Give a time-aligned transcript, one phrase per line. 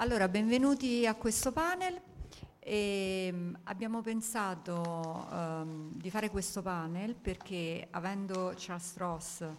[0.00, 2.00] Allora, benvenuti a questo panel.
[2.60, 9.56] E ehm, abbiamo pensato um, di fare questo panel perché avendo Charles Ross eh,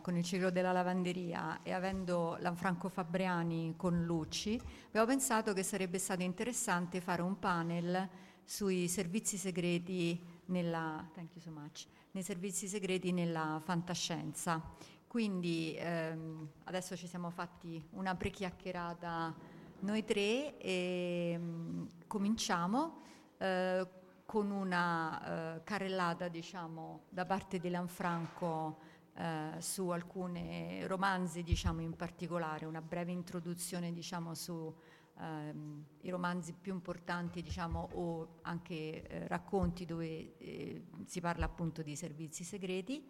[0.00, 5.98] con il ciclo della lavanderia e avendo Lanfranco Fabriani con Lucci, abbiamo pensato che sarebbe
[5.98, 8.08] stato interessante fare un panel
[8.44, 11.04] sui servizi segreti nella,
[11.38, 14.62] so much, nei servizi segreti nella fantascienza.
[15.12, 19.34] Quindi ehm, adesso ci siamo fatti una prechiacchierata
[19.80, 23.02] noi tre e mh, mm, cominciamo
[23.36, 23.86] eh,
[24.24, 28.78] con una eh, carrellata diciamo, da parte di Lanfranco
[29.12, 34.74] eh, su alcuni romanzi diciamo, in particolare, una breve introduzione diciamo, su
[35.20, 41.82] ehm, i romanzi più importanti diciamo, o anche eh, racconti dove eh, si parla appunto
[41.82, 43.04] di servizi segreti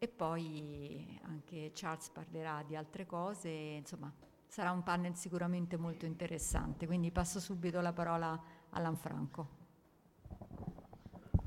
[0.00, 4.12] e poi anche Charles parlerà di altre cose, insomma
[4.46, 9.56] sarà un panel sicuramente molto interessante, quindi passo subito la parola a Lanfranco.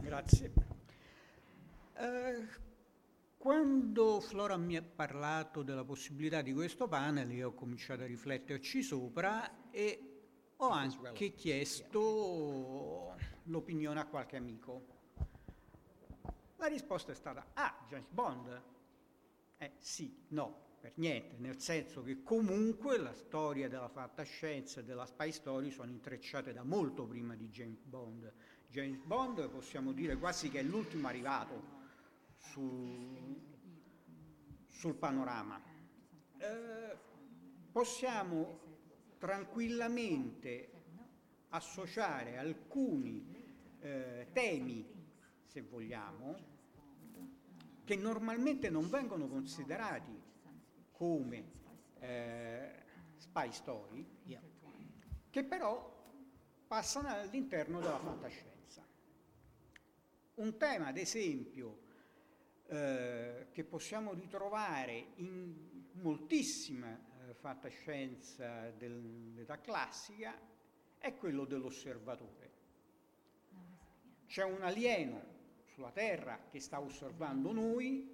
[0.01, 0.51] Grazie.
[1.95, 2.45] Eh,
[3.37, 8.83] quando Flora mi ha parlato della possibilità di questo panel, io ho cominciato a rifletterci
[8.83, 10.05] sopra e
[10.57, 13.13] ho anche chiesto
[13.45, 14.99] l'opinione a qualche amico
[16.61, 18.61] la risposta è stata ah, James Bond.
[19.57, 25.07] Eh sì, no, per niente, nel senso che comunque la storia della fantascienza e della
[25.07, 28.31] spy story sono intrecciate da molto prima di James Bond.
[28.67, 31.63] James Bond possiamo dire quasi che è l'ultimo arrivato
[32.37, 33.43] su,
[34.67, 35.59] sul panorama.
[36.37, 36.95] Eh,
[37.71, 38.59] possiamo
[39.17, 40.69] tranquillamente
[41.49, 43.25] associare alcuni
[43.79, 44.85] eh, temi,
[45.43, 46.49] se vogliamo,
[47.97, 50.17] che normalmente non vengono considerati
[50.91, 51.51] come
[51.99, 52.71] eh,
[53.17, 54.39] spy story, yeah.
[55.29, 55.93] che però
[56.67, 58.81] passano all'interno della fantascienza.
[60.35, 61.79] Un tema, ad esempio,
[62.67, 65.53] eh, che possiamo ritrovare in
[65.95, 66.97] moltissima
[67.27, 70.33] eh, fantascienza dell'età classica
[70.97, 72.49] è quello dell'osservatore.
[74.27, 75.39] C'è un alieno
[75.81, 78.13] sulla Terra che sta osservando noi,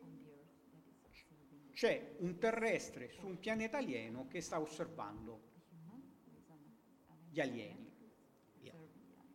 [1.74, 5.42] c'è un terrestre su un pianeta alieno che sta osservando
[7.30, 7.86] gli alieni.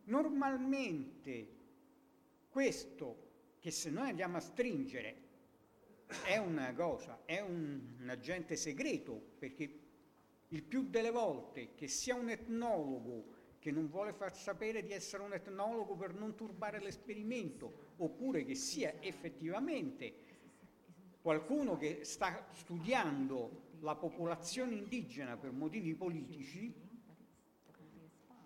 [0.05, 1.47] Normalmente
[2.49, 5.21] questo che se noi andiamo a stringere
[6.25, 9.79] è una cosa, è un, un agente segreto, perché
[10.47, 13.32] il più delle volte che sia un etnologo
[13.63, 18.55] che non vuole far sapere di essere un etnologo per non turbare l'esperimento, oppure che
[18.55, 20.13] sia effettivamente
[21.21, 26.73] qualcuno che sta studiando la popolazione indigena per motivi politici,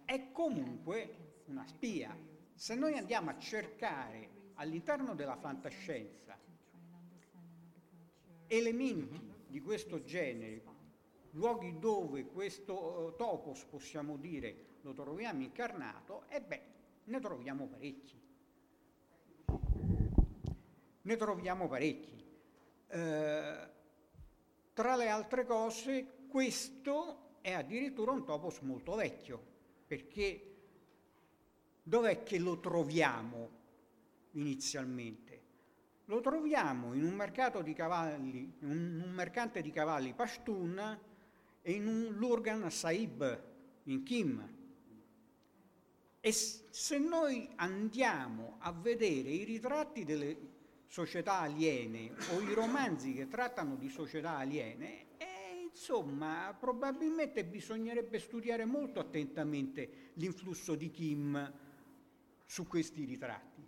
[0.05, 2.15] è comunque una spia.
[2.53, 6.37] Se noi andiamo a cercare all'interno della fantascienza
[8.45, 10.63] elementi di questo genere,
[11.31, 16.61] luoghi dove questo eh, topos, possiamo dire, lo troviamo incarnato, e beh,
[17.03, 18.17] ne troviamo parecchi.
[21.01, 22.23] Ne troviamo parecchi.
[22.87, 23.69] Eh,
[24.71, 29.43] tra le altre cose, questo è addirittura un topos molto vecchio,
[29.85, 30.55] perché
[31.83, 33.49] dov'è che lo troviamo
[34.31, 35.35] inizialmente?
[36.05, 40.99] Lo troviamo in un mercato di cavalli, un, un mercante di cavalli Pashtun
[41.61, 43.43] e in un Lurgan Saib
[43.83, 44.55] in Kim,
[46.27, 50.37] e se noi andiamo a vedere i ritratti delle
[50.87, 58.65] società aliene o i romanzi che trattano di società aliene, eh, insomma, probabilmente bisognerebbe studiare
[58.65, 61.53] molto attentamente l'influsso di Kim
[62.45, 63.65] su questi ritratti.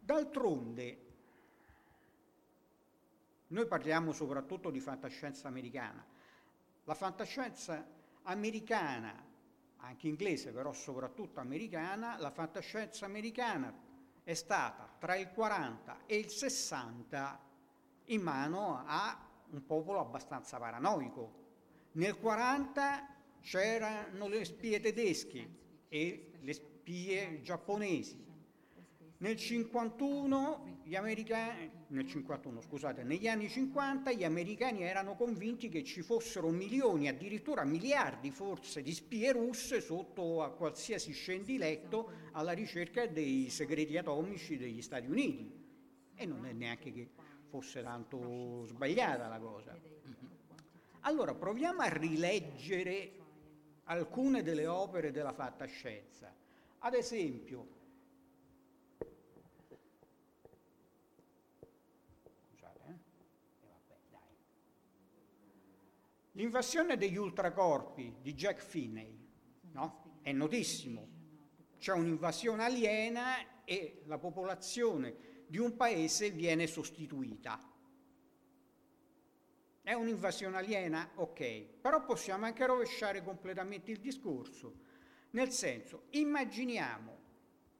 [0.00, 0.98] D'altronde,
[3.46, 6.04] noi parliamo soprattutto di fantascienza americana,
[6.88, 7.86] la fantascienza
[8.22, 9.12] americana,
[9.76, 13.70] anche inglese però soprattutto americana, la fantascienza americana
[14.24, 17.40] è stata tra il 40 e il 60
[18.06, 21.32] in mano a un popolo abbastanza paranoico.
[21.92, 23.08] Nel 40
[23.42, 25.50] c'erano le spie tedesche
[25.88, 28.27] e le spie giapponesi.
[29.20, 35.82] Nel 51, gli americani, nel 51, scusate, negli anni 50 gli americani erano convinti che
[35.82, 43.06] ci fossero milioni, addirittura miliardi forse, di spie russe sotto a qualsiasi scendiletto alla ricerca
[43.08, 45.52] dei segreti atomici degli Stati Uniti.
[46.14, 47.08] E non è neanche che
[47.48, 49.76] fosse tanto sbagliata la cosa.
[51.00, 53.12] Allora proviamo a rileggere
[53.84, 56.32] alcune delle opere della fatta scienza.
[56.80, 57.74] Ad esempio,
[66.38, 69.18] L'invasione degli ultracorpi di Jack Finney
[69.72, 70.18] no?
[70.22, 71.08] è notissimo.
[71.78, 77.58] C'è un'invasione aliena e la popolazione di un paese viene sostituita.
[79.82, 81.10] È un'invasione aliena?
[81.16, 84.74] Ok, però possiamo anche rovesciare completamente il discorso.
[85.30, 87.16] Nel senso, immaginiamo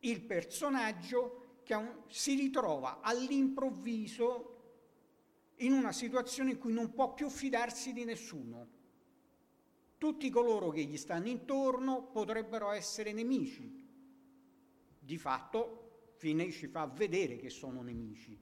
[0.01, 4.58] il personaggio che un, si ritrova all'improvviso
[5.59, 8.77] in una situazione in cui non può più fidarsi di nessuno.
[9.99, 13.87] Tutti coloro che gli stanno intorno potrebbero essere nemici.
[14.99, 18.39] Di fatto, Finney ci fa vedere che sono nemici.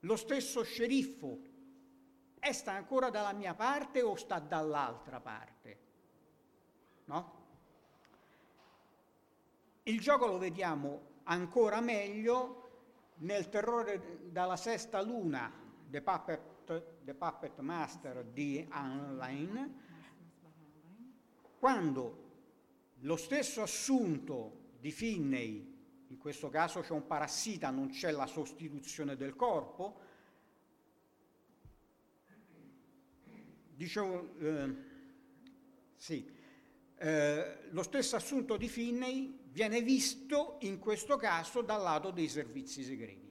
[0.00, 1.40] Lo stesso sceriffo
[2.38, 5.78] è sta ancora dalla mia parte o sta dall'altra parte?
[7.06, 7.36] No?
[9.84, 12.67] Il gioco lo vediamo ancora meglio
[13.18, 15.50] nel terrore dalla sesta luna,
[15.88, 19.80] The Puppet, The Puppet Master di Heinlein,
[21.58, 22.26] quando
[23.00, 25.76] lo stesso assunto di Finney,
[26.08, 30.00] in questo caso c'è un parassita, non c'è la sostituzione del corpo,
[33.74, 34.74] dicevo, eh,
[35.96, 36.36] sì,
[36.96, 42.82] eh, lo stesso assunto di Finney viene visto in questo caso dal lato dei servizi
[42.82, 43.26] segreti,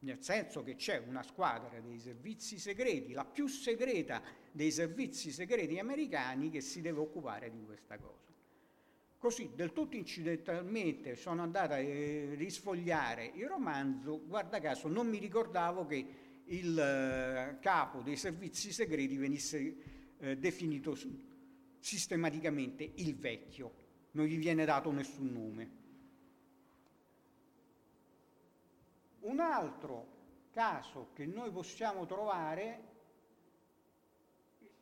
[0.00, 5.78] nel senso che c'è una squadra dei servizi segreti, la più segreta dei servizi segreti
[5.78, 8.20] americani che si deve occupare di questa cosa.
[9.18, 15.18] Così, del tutto incidentalmente, sono andata a eh, risfogliare il romanzo, guarda caso, non mi
[15.18, 16.04] ricordavo che
[16.46, 19.76] il eh, capo dei servizi segreti venisse
[20.18, 20.98] eh, definito
[21.78, 23.81] sistematicamente il vecchio
[24.12, 25.70] non gli viene dato nessun nome.
[29.20, 30.08] Un altro
[30.50, 32.90] caso che noi possiamo trovare,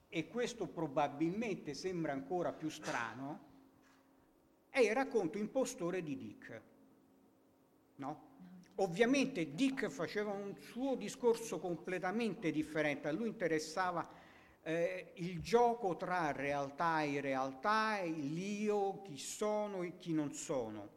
[0.08, 3.48] e questo probabilmente sembra ancora più strano,
[4.70, 6.60] è il racconto impostore di Dick.
[7.96, 8.28] No?
[8.76, 14.08] Ovviamente Dick faceva un suo discorso completamente differente, a lui interessava
[14.70, 20.88] eh, il gioco tra realtà e realtà, l'io, chi sono e chi non sono.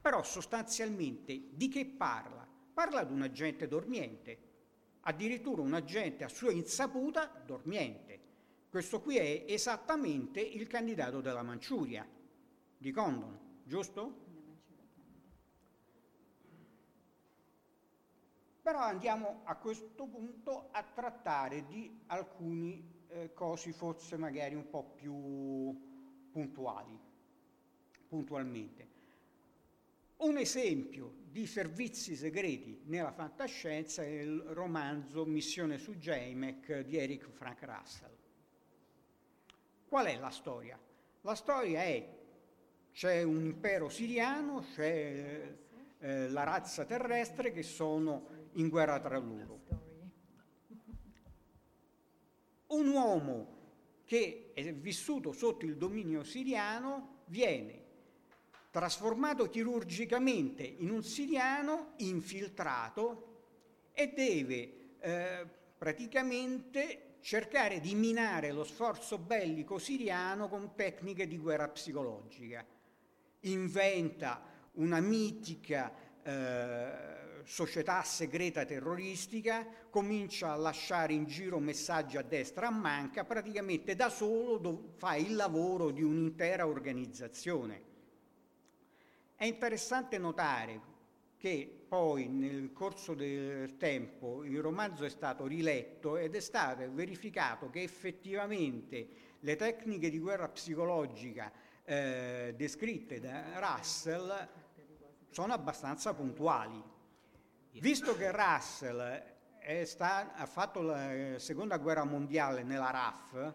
[0.00, 2.44] Però sostanzialmente di che parla?
[2.74, 4.38] Parla di un agente dormiente,
[5.02, 8.10] addirittura un agente a sua insaputa dormiente.
[8.68, 12.04] Questo qui è esattamente il candidato della Manciuria,
[12.76, 14.21] di Condon, giusto?
[18.62, 24.84] Però andiamo a questo punto a trattare di alcuni eh, cosi forse magari un po'
[24.94, 26.96] più puntuali,
[28.06, 28.86] puntualmente.
[30.18, 37.26] Un esempio di servizi segreti nella fantascienza è il romanzo Missione su Jamek di Eric
[37.30, 38.16] Frank Russell.
[39.88, 40.78] Qual è la storia?
[41.22, 42.20] La storia è
[42.92, 45.52] c'è un impero siriano, c'è
[45.98, 49.60] eh, la razza terrestre che sono in guerra tra loro.
[52.68, 53.60] Un uomo
[54.04, 57.80] che è vissuto sotto il dominio siriano viene
[58.70, 63.28] trasformato chirurgicamente in un siriano infiltrato
[63.92, 71.68] e deve eh, praticamente cercare di minare lo sforzo bellico siriano con tecniche di guerra
[71.68, 72.64] psicologica.
[73.40, 74.40] Inventa
[74.74, 75.92] una mitica
[76.22, 83.94] eh, società segreta terroristica, comincia a lasciare in giro messaggi a destra a manca, praticamente
[83.94, 87.90] da solo do- fa il lavoro di un'intera organizzazione.
[89.34, 90.90] È interessante notare
[91.36, 97.68] che poi nel corso del tempo il romanzo è stato riletto ed è stato verificato
[97.68, 99.08] che effettivamente
[99.40, 101.52] le tecniche di guerra psicologica
[101.84, 104.48] eh, descritte da Russell
[105.30, 106.80] sono abbastanza puntuali.
[107.80, 109.22] Visto che Russell
[109.84, 113.54] sta, ha fatto la eh, seconda guerra mondiale nella RAF,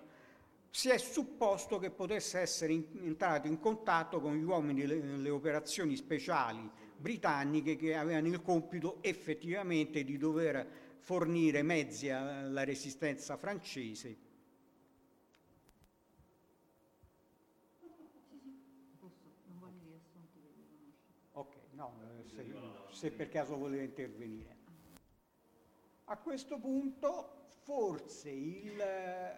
[0.71, 5.95] si è supposto che potesse essere in, entrato in contatto con gli uomini delle operazioni
[5.95, 14.17] speciali britanniche che avevano il compito effettivamente di dover fornire mezzi alla resistenza francese
[22.98, 24.56] se per caso voleva intervenire.
[26.06, 29.36] A questo punto forse il eh,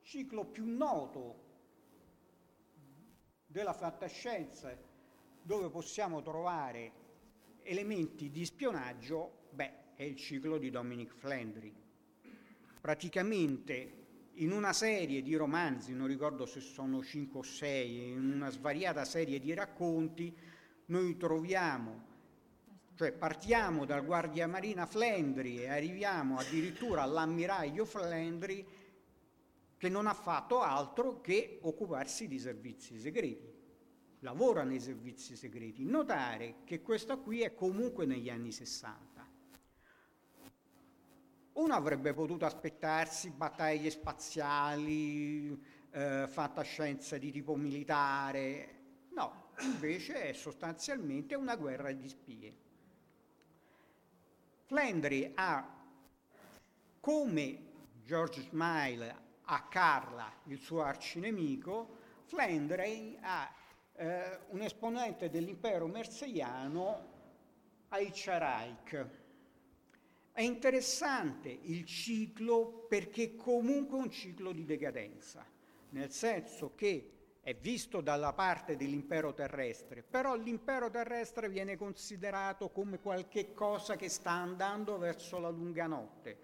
[0.00, 1.44] ciclo più noto
[3.46, 4.74] della fantascienza
[5.42, 6.90] dove possiamo trovare
[7.64, 11.74] elementi di spionaggio, beh, è il ciclo di Dominic Flandry.
[12.80, 14.04] Praticamente
[14.36, 19.04] in una serie di romanzi, non ricordo se sono 5 o 6, in una svariata
[19.04, 20.34] serie di racconti,
[20.86, 22.14] noi troviamo
[22.96, 28.66] cioè partiamo dal guardia marina Flendri e arriviamo addirittura all'ammiraglio Flendri
[29.76, 33.52] che non ha fatto altro che occuparsi di servizi segreti.
[34.20, 35.84] Lavora nei servizi segreti.
[35.84, 39.04] Notare che questa qui è comunque negli anni 60.
[41.52, 45.50] Uno avrebbe potuto aspettarsi battaglie spaziali,
[45.90, 48.70] eh, fantascienza di tipo militare.
[49.14, 52.56] No, invece è sostanzialmente una guerra di spie.
[54.68, 55.64] Flandry ha,
[56.98, 57.58] come
[58.04, 63.48] George Smile a Carla, il suo arcinemico, Flandry ha
[63.94, 67.12] eh, un esponente dell'impero merseiano,
[67.90, 69.06] Aicharaik.
[70.32, 75.46] È interessante il ciclo perché comunque è un ciclo di decadenza,
[75.90, 77.15] nel senso che
[77.46, 84.08] è visto dalla parte dell'impero terrestre, però l'impero terrestre viene considerato come qualche cosa che
[84.08, 86.38] sta andando verso la lunga notte,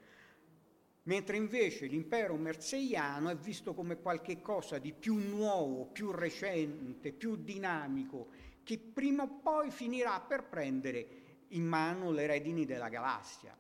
[1.07, 7.35] mentre invece l'impero merseiano è visto come qualche cosa di più nuovo, più recente, più
[7.35, 8.29] dinamico,
[8.63, 11.07] che prima o poi finirà per prendere
[11.49, 13.59] in mano le redini della galassia.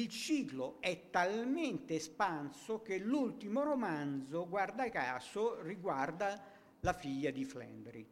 [0.00, 6.38] il ciclo è talmente espanso che l'ultimo romanzo, guarda caso, riguarda
[6.80, 8.06] la figlia di Flandri.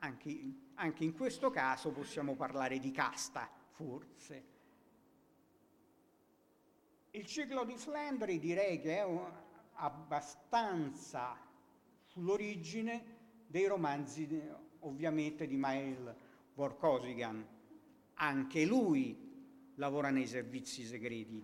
[0.00, 4.54] Anche, anche in questo caso possiamo parlare di casta, forse.
[7.12, 9.30] Il ciclo di Flandri direi che è
[9.78, 11.38] abbastanza
[12.06, 13.14] sull'origine
[13.46, 14.28] dei romanzi
[14.80, 16.14] ovviamente di Mael
[16.54, 17.48] Vorkosigan.
[18.18, 19.25] Anche lui
[19.76, 21.42] lavora nei servizi segreti.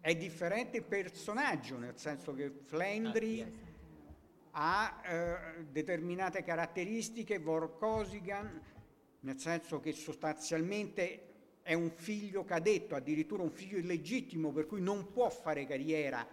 [0.00, 3.40] È differente personaggio, nel senso che Flendri
[4.50, 8.60] ah, ha eh, determinate caratteristiche, Vorkosigan,
[9.20, 11.28] nel senso che sostanzialmente
[11.62, 16.26] è un figlio cadetto, addirittura un figlio illegittimo, per cui non può fare carriera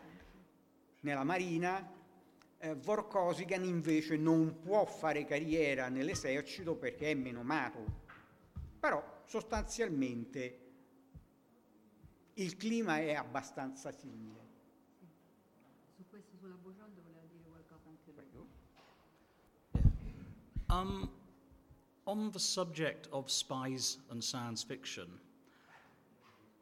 [1.00, 1.90] nella Marina.
[2.58, 8.00] Eh, Vorkosigan invece non può fare carriera nell'esercito perché è meno menomato.
[8.82, 10.58] Però sostanzialmente
[12.34, 14.50] il clima è abbastanza simile.
[15.96, 16.88] Su questo, sulla voleva
[17.30, 18.48] dire qualcosa anche lui.
[20.68, 21.10] Um,
[22.06, 25.10] on the subject of spies and science fiction,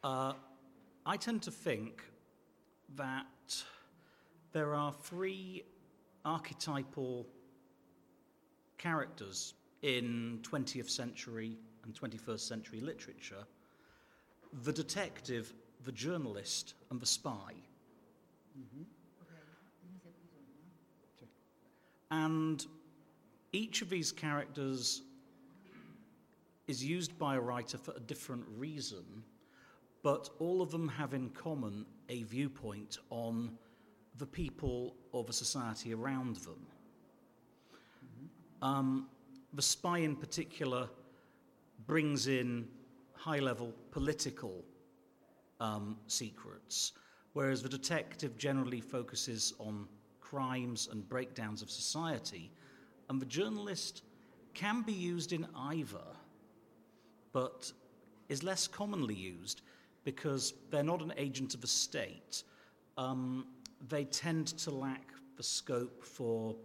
[0.03, 0.33] uh,
[1.07, 2.03] I tend to think
[2.95, 3.25] that
[4.51, 5.63] there are three
[6.23, 7.25] archetypal
[8.77, 13.43] characters in 20th century and 21st century literature,
[14.63, 15.53] the detective,
[15.86, 17.53] the journalist, and the spy.
[18.59, 18.83] Mm-hmm.
[22.12, 22.65] And
[23.53, 25.03] each of these characters
[26.67, 29.03] is used by a writer for a different reason,
[30.03, 33.57] but all of them have in common a viewpoint on
[34.17, 36.65] the people or the society around them.
[38.62, 39.07] Um,
[39.53, 40.89] the spy, in particular,
[41.89, 42.67] brings in
[43.15, 44.63] high level political
[45.60, 46.91] um, secrets,
[47.34, 49.88] whereas the detective generally focuses on
[50.22, 52.51] crimes and breakdowns of society,
[53.10, 54.03] and the journalist
[54.53, 56.05] can be used in either,
[57.34, 57.72] but
[58.29, 59.63] is less commonly used
[60.04, 62.43] because they're not an agent of the state.
[62.99, 63.47] Um,
[63.89, 66.56] they tend to lack the scope for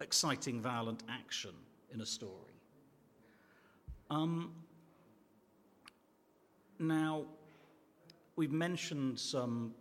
[0.00, 1.52] exciting, violent action
[1.92, 2.49] in a story.
[4.10, 4.50] Um,
[6.80, 7.26] now,
[8.34, 9.72] we've mentioned some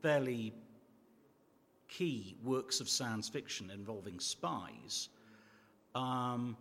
[0.00, 0.54] fairly
[1.88, 5.08] key works of science fiction involving spies.
[5.96, 6.56] Um,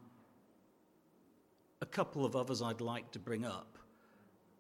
[1.82, 3.78] a couple of others I'd like to bring up.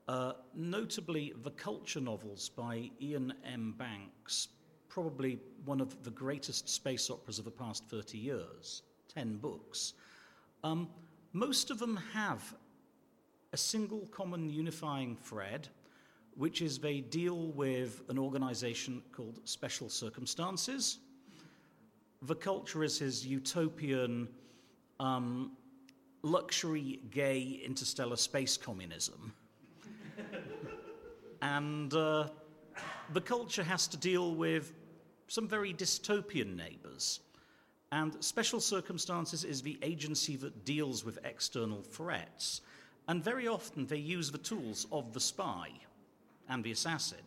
[0.07, 3.73] Uh, notably, the culture novels by Iain M.
[3.77, 4.49] Banks,
[4.89, 9.93] probably one of the greatest space operas of the past 30 years, 10 books.
[10.63, 10.87] Um,
[11.33, 12.55] most of them have
[13.53, 15.67] a single common unifying thread,
[16.35, 20.99] which is they deal with an organization called Special Circumstances.
[22.23, 24.27] The culture is his utopian,
[24.99, 25.51] um,
[26.21, 29.33] luxury, gay, interstellar space communism.
[31.41, 32.27] and uh,
[33.13, 34.73] the culture has to deal with
[35.27, 37.21] some very dystopian neighbors.
[37.93, 42.61] And special circumstances is the agency that deals with external threats.
[43.07, 45.69] And very often they use the tools of the spy
[46.47, 47.17] and the assassin.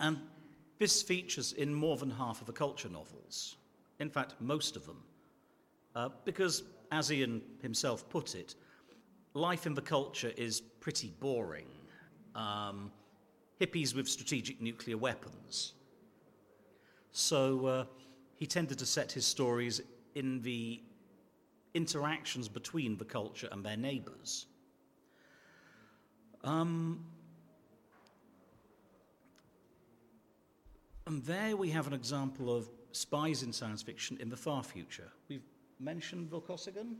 [0.00, 0.18] And
[0.78, 3.56] this features in more than half of the culture novels.
[4.00, 5.02] In fact, most of them.
[5.94, 8.56] Uh, because, as Iain himself put it,
[9.34, 11.68] life in the culture is pretty boring.
[12.34, 12.90] Um,
[13.60, 15.72] hippies with strategic nuclear weapons.
[17.12, 17.84] So, uh,
[18.38, 19.80] he tended to set his stories
[20.14, 20.80] in the
[21.74, 24.46] interactions between the culture and their neighbours.
[26.44, 27.04] Um,
[31.06, 35.08] and there we have an example of spies in science fiction in the far future.
[35.28, 35.42] We've
[35.80, 36.94] mentioned Vorkosigan?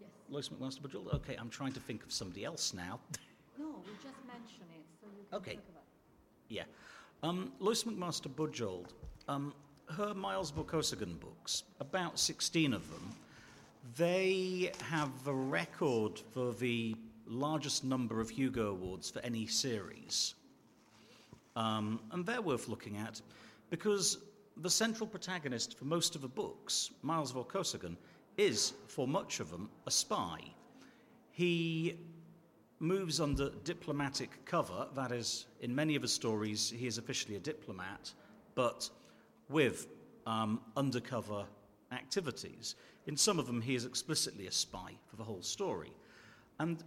[0.00, 0.10] Yes.
[0.30, 1.12] Lois McMaster Bujold?
[1.14, 3.00] Okay, I'm trying to think of somebody else now.
[3.58, 5.58] no, we just mentioned it, so you can okay.
[6.48, 6.64] Yeah.
[7.22, 8.88] Um, Lois McMaster Bujold,
[9.28, 9.52] um,
[9.92, 13.10] her Miles Vorkosigan books, about 16 of them,
[13.96, 20.34] they have a record for the largest number of Hugo Awards for any series.
[21.56, 23.20] Um, and they're worth looking at
[23.68, 24.18] because
[24.56, 27.96] the central protagonist for most of the books, Miles Vorkosigan,
[28.38, 30.40] is, for much of them, a spy.
[31.32, 31.96] He
[32.80, 37.40] moves under diplomatic cover, that is, in many of his stories, he is officially a
[37.40, 38.10] diplomat,
[38.54, 38.88] but
[39.52, 39.86] with
[40.26, 41.44] um, undercover
[41.92, 42.74] activities.
[43.06, 45.92] In some of them, he is explicitly a spy for the whole story.
[46.58, 46.82] And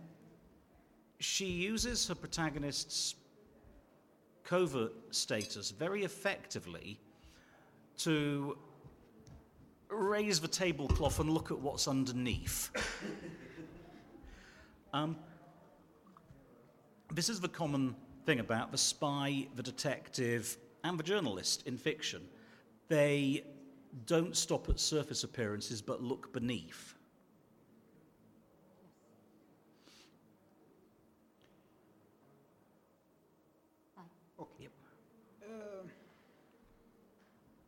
[1.20, 3.16] she uses her protagonist's
[4.44, 7.00] covert status very effectively
[7.98, 8.58] to
[9.90, 12.70] raise the tablecloth and look at what's underneath.
[14.94, 15.16] um,
[17.14, 22.22] this is the common thing about the spy, the detective, and the journalist in fiction.
[22.88, 23.44] They
[24.06, 26.94] don't stop at surface appearances but look beneath.
[34.58, 34.68] Eh,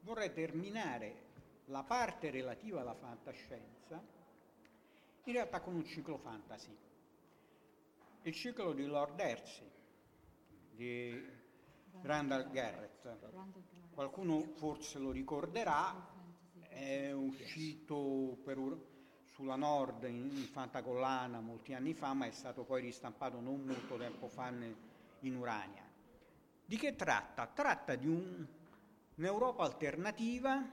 [0.01, 1.15] vorrei terminare
[1.65, 4.03] la parte relativa alla fantascienza
[5.23, 6.75] in realtà con un ciclo fantasy.
[8.21, 9.69] Il ciclo di Lord Hersey,
[10.71, 11.23] di
[12.01, 13.03] Randall Garrett
[13.97, 15.91] qualcuno forse lo ricorderà,
[16.69, 18.60] è uscito per,
[19.25, 23.97] sulla Nord in, in Fantacollana molti anni fa, ma è stato poi ristampato non molto
[23.97, 24.51] tempo fa
[25.21, 25.81] in Urania.
[26.63, 27.47] Di che tratta?
[27.47, 28.45] Tratta di un,
[29.15, 30.63] un'Europa alternativa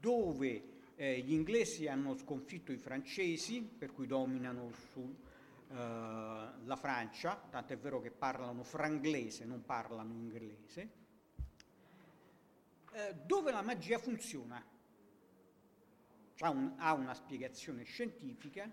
[0.00, 0.62] dove
[0.96, 5.08] eh, gli inglesi hanno sconfitto i francesi, per cui dominano su,
[5.68, 10.98] eh, la Francia, tant'è vero che parlano franglese, non parlano inglese,
[12.92, 14.62] eh, dove la magia funziona.
[16.42, 18.68] Un, ha una spiegazione scientifica,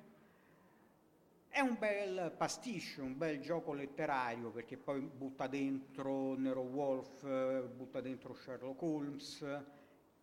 [1.49, 7.23] è un bel pasticcio, un bel gioco letterario perché poi butta dentro Nero Wolf,
[7.73, 9.45] butta dentro Sherlock Holmes,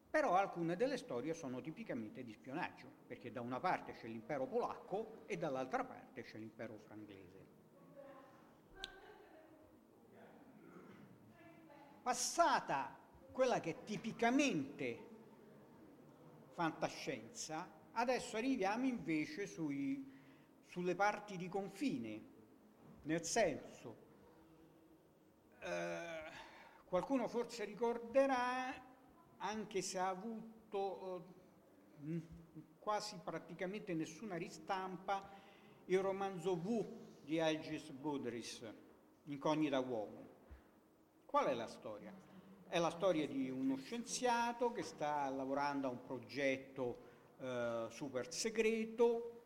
[0.09, 5.24] però alcune delle storie sono tipicamente di spionaggio, perché da una parte c'è l'impero polacco
[5.26, 7.42] e dall'altra parte c'è l'impero franglese.
[12.02, 13.02] Passata
[13.34, 15.08] quella che è tipicamente
[16.52, 20.08] fantascienza, adesso arriviamo invece sui,
[20.66, 22.22] sulle parti di confine,
[23.02, 23.96] nel senso,
[25.62, 26.22] eh,
[26.84, 28.72] qualcuno forse ricorderà,
[29.38, 31.24] anche se ha avuto
[32.06, 32.20] eh,
[32.78, 35.28] quasi praticamente nessuna ristampa,
[35.86, 38.62] il romanzo V di Algis Budris,
[39.24, 40.22] Incognita Uomo.
[41.26, 42.14] Qual è la storia?
[42.68, 46.98] È la storia di uno scienziato che sta lavorando a un progetto
[47.38, 49.44] eh, super segreto,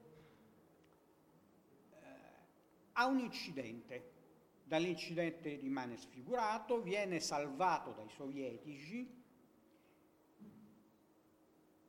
[1.90, 1.98] eh,
[2.92, 4.12] ha un incidente,
[4.64, 9.06] dall'incidente rimane sfigurato, viene salvato dai sovietici,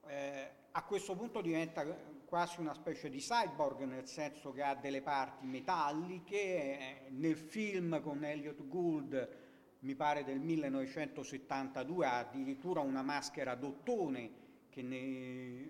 [0.07, 1.85] eh, a questo punto diventa
[2.25, 8.01] quasi una specie di cyborg, nel senso che ha delle parti metalliche, eh, nel film
[8.01, 9.38] con Elliot Gould
[9.81, 15.69] mi pare del 1972, ha addirittura una maschera d'ottone che ne eh,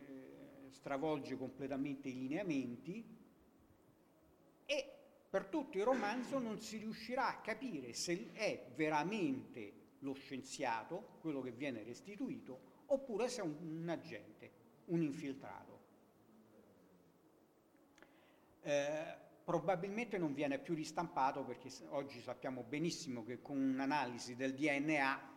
[0.72, 3.04] stravolge completamente i lineamenti
[4.66, 4.92] e
[5.30, 11.42] per tutto il romanzo non si riuscirà a capire se è veramente lo scienziato, quello
[11.42, 14.52] che viene restituito, oppure se è un, un agente,
[14.86, 15.78] un infiltrato.
[18.64, 25.34] Eh, probabilmente non viene più ristampato perché oggi sappiamo benissimo che con un'analisi del DNA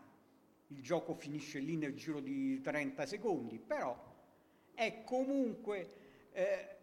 [0.66, 3.98] il gioco finisce lì nel giro di 30 secondi, però
[4.74, 5.88] è comunque
[6.32, 6.76] eh,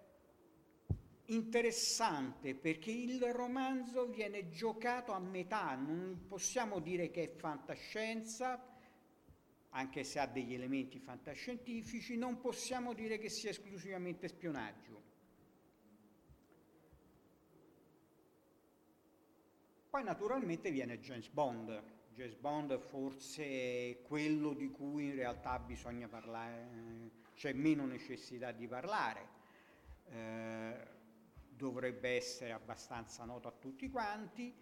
[1.26, 8.60] interessante perché il romanzo viene giocato a metà, non possiamo dire che è fantascienza,
[9.70, 14.88] anche se ha degli elementi fantascientifici, non possiamo dire che sia esclusivamente spionaggio.
[19.90, 21.84] Poi naturalmente viene James Bond.
[22.14, 28.52] James Bond forse è quello di cui in realtà bisogna parlare, eh, c'è meno necessità
[28.52, 29.38] di parlare.
[30.12, 30.88] Eh,
[31.50, 34.54] dovrebbe essere abbastanza noto a tutti quanti.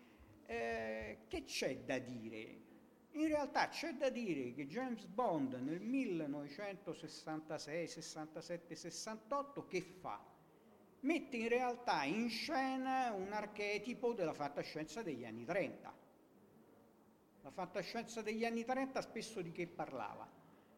[0.46, 2.60] Eh, che c'è da dire?
[3.12, 10.26] In realtà c'è da dire che James Bond nel 1966, 67, 68 che fa?
[11.01, 15.93] mette in realtà in scena un archetipo della fantascienza degli anni 30.
[17.41, 20.29] La fantascienza degli anni 30 spesso di che parlava?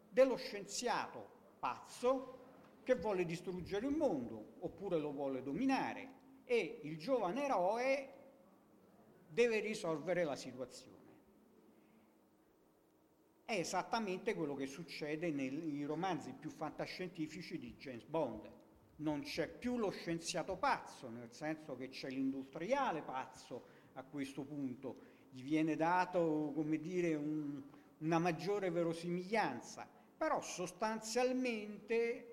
[0.10, 2.38] Dello scienziato pazzo
[2.84, 8.14] che vuole distruggere il mondo oppure lo vuole dominare e il giovane eroe
[9.28, 10.98] deve risolvere la situazione.
[13.46, 18.58] È esattamente quello che succede nei romanzi più fantascientifici di James Bond
[19.00, 25.00] non c'è più lo scienziato pazzo, nel senso che c'è l'industriale pazzo a questo punto,
[25.30, 27.62] gli viene dato, come dire, un,
[28.00, 32.26] una maggiore verosimiglianza, però sostanzialmente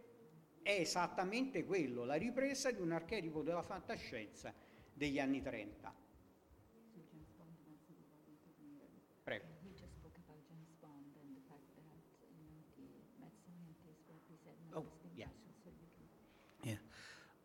[0.62, 4.52] è esattamente quello, la ripresa di un archetipo della fantascienza
[4.92, 5.94] degli anni 30.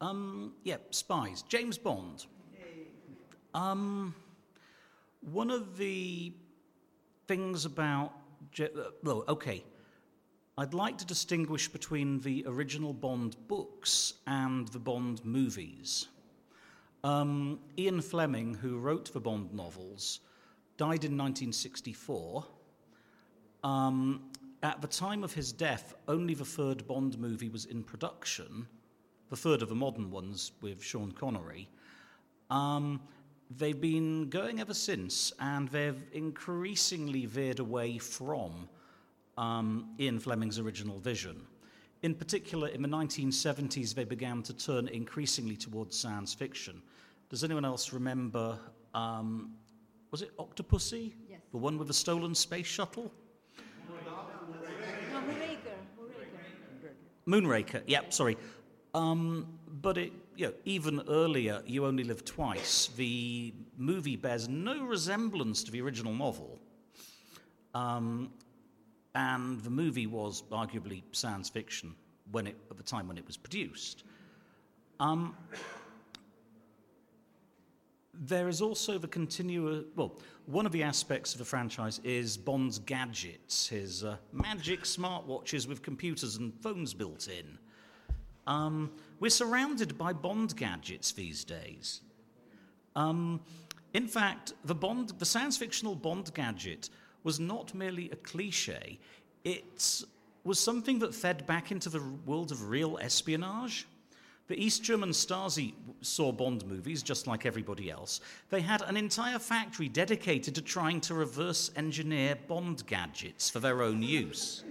[0.02, 1.44] Um, yeah, spies.
[1.44, 2.26] James Bond.
[3.54, 4.16] Um,
[5.32, 6.34] one of the
[7.28, 8.12] things about.
[9.04, 9.64] Well, okay.
[10.58, 16.08] I'd like to distinguish between the original Bond books and the Bond movies.
[17.04, 20.20] Um, Ian Fleming, who wrote the Bond novels,
[20.78, 22.46] died in 1964.
[23.64, 24.24] Um,
[24.62, 28.68] at the time of his death, only the third Bond movie was in production
[29.32, 31.70] the third of the modern ones with Sean Connery.
[32.50, 33.00] Um,
[33.50, 38.68] they've been going ever since, and they've increasingly veered away from
[39.38, 41.48] um, Ian Fleming's original vision.
[42.04, 46.82] In particular, in the 1970s, they began to turn increasingly towards science fiction.
[47.30, 48.60] Does anyone else remember?
[48.94, 49.54] Um,
[50.12, 51.14] was it Octopussy?
[51.30, 51.40] Yes.
[51.52, 53.14] The one with the stolen space shuttle?
[53.90, 55.68] Moonraker.
[55.96, 56.36] Moonraker.
[57.30, 57.66] Moonraker.
[57.66, 57.82] Moonraker.
[57.88, 58.12] Yep.
[58.12, 58.36] Sorry.
[58.94, 59.48] Um,
[59.82, 65.64] but it, you know, even earlier, You Only Live Twice, the movie bears no resemblance
[65.64, 66.60] to the original novel.
[67.74, 68.32] Um,
[69.16, 71.96] and the movie was arguably science fiction
[72.32, 74.04] when it, at the time when it was produced.
[75.00, 75.36] Um,
[78.14, 79.86] there is also the continuous.
[79.96, 80.14] Well,
[80.46, 85.82] one of the aspects of the franchise is Bond's gadgets, his uh, magic smartwatches with
[85.82, 87.58] computers and phones built in.
[88.48, 92.02] Um, we're surrounded by Bond gadgets these days.
[92.96, 93.42] Um,
[93.94, 96.90] in fact, the, Bond, the science fictional Bond gadget
[97.24, 98.98] was not merely a cliche,
[99.44, 100.04] it
[100.44, 103.88] was something that fed back into the world of real espionage.
[104.48, 108.22] The East German Stasi saw Bond movies just like everybody else.
[108.50, 113.82] They had an entire factory dedicated to trying to reverse engineer Bond gadgets for their
[113.84, 114.64] own use.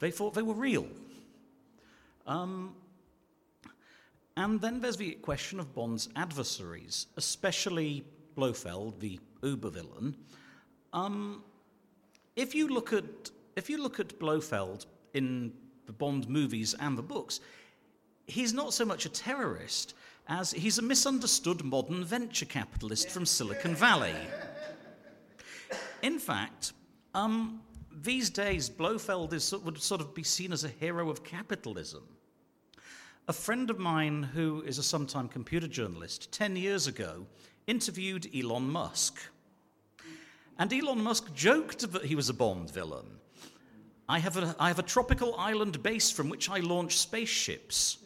[0.00, 0.86] They thought they were real.
[2.26, 2.74] Um,
[4.36, 8.04] and then there's the question of Bond's adversaries, especially
[8.34, 10.16] Blofeld, the uber villain.
[10.92, 11.42] Um,
[12.36, 13.04] if you look at
[13.56, 15.52] if you look at Blofeld in
[15.86, 17.40] the Bond movies and the books,
[18.26, 19.92] he's not so much a terrorist
[20.28, 24.14] as he's a misunderstood modern venture capitalist from Silicon Valley.
[26.02, 26.72] In fact,
[27.14, 27.60] um,
[28.00, 32.02] these days, Blofeld is, would sort of be seen as a hero of capitalism.
[33.28, 37.26] A friend of mine who is a sometime computer journalist 10 years ago
[37.66, 39.18] interviewed Elon Musk.
[40.58, 43.06] And Elon Musk joked that he was a Bond villain.
[44.08, 47.98] I have a, I have a tropical island base from which I launch spaceships.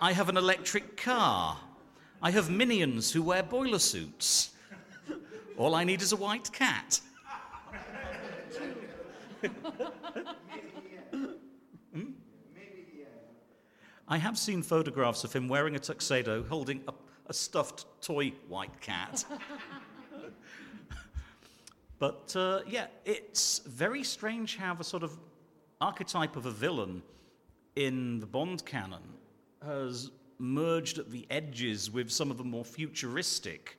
[0.00, 1.56] I have an electric car.
[2.22, 4.50] I have minions who wear boiler suits.
[5.56, 7.00] All I need is a white cat.
[11.92, 12.02] Hmm?
[14.08, 16.92] I have seen photographs of him wearing a tuxedo, holding a,
[17.26, 19.24] a stuffed toy white cat.
[22.00, 25.16] but uh, yeah, it's very strange how the sort of
[25.80, 27.02] archetype of a villain
[27.76, 29.02] in the Bond canon
[29.64, 33.78] has merged at the edges with some of the more futuristic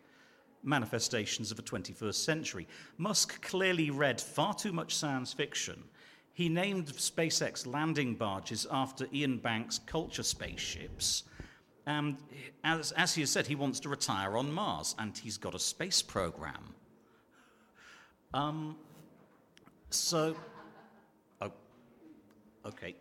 [0.64, 2.68] manifestations of the 21st century.
[2.98, 5.84] Musk clearly read far too much science fiction.
[6.34, 11.24] He named SpaceX landing barges after Iain Banks' culture spaceships.
[11.86, 12.18] And
[12.64, 15.60] as, as he has said, he wants to retire on Mars, and he's got a
[15.60, 16.74] space program.
[18.34, 18.78] Um,
[19.90, 20.36] so,
[21.42, 21.52] oh,
[22.66, 22.96] okay.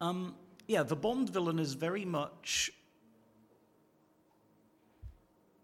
[0.00, 0.34] Um,
[0.68, 2.70] yeah, the Bond villain is very much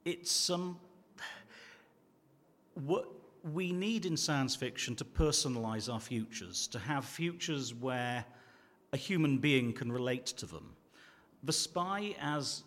[0.07, 0.79] it's some.
[2.75, 3.09] What
[3.53, 8.25] we need in science fiction to personalize our futures, to have futures where
[8.93, 10.75] a human being can relate to them.
[11.43, 12.63] The spy, as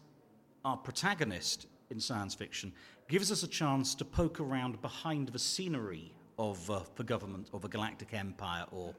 [0.65, 2.73] our protagonist in science fiction,
[3.07, 7.59] gives us a chance to poke around behind the scenery of uh, the government or
[7.59, 8.93] the galactic empire or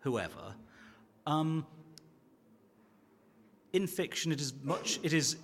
[0.00, 0.54] whoever.
[1.26, 1.66] Um,
[3.74, 4.98] in fiction, it is much.
[5.02, 5.36] It is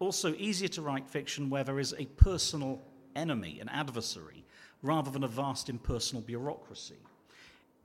[0.00, 2.80] also easier to write fiction where there is a personal
[3.14, 4.44] enemy, an adversary,
[4.82, 6.96] rather than a vast impersonal bureaucracy.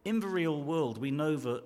[0.06, 1.64] In the real world, we know that